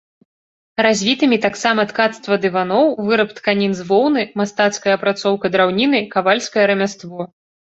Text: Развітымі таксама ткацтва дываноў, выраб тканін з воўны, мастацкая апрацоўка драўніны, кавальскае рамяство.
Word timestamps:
Развітымі 0.85 1.37
таксама 1.45 1.81
ткацтва 1.91 2.33
дываноў, 2.47 2.85
выраб 3.09 3.29
тканін 3.41 3.71
з 3.83 3.87
воўны, 3.93 4.21
мастацкая 4.41 4.93
апрацоўка 4.99 5.45
драўніны, 5.57 5.99
кавальскае 6.17 6.65
рамяство. 6.75 7.33